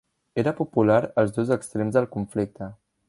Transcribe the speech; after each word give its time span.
Era 0.43 0.53
popular 0.59 0.97
als 1.23 1.35
dos 1.35 1.53
extrems 1.57 1.99
del 1.99 2.09
conflicte. 2.17 2.73